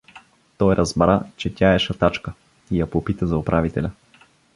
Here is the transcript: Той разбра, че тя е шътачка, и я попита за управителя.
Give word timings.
Той 0.57 0.75
разбра, 0.75 1.21
че 1.37 1.55
тя 1.55 1.73
е 1.75 1.79
шътачка, 1.79 2.33
и 2.71 2.79
я 2.79 2.89
попита 2.89 3.27
за 3.27 3.37
управителя. 3.37 3.91